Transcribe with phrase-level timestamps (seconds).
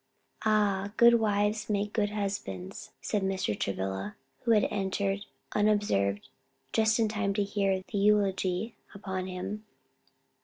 [0.45, 3.55] "Ah, good wives make good husbands," said Mr.
[3.59, 6.27] Travilla, who had entered unobserved,
[6.73, 9.63] just in time to hear the eulogy upon him.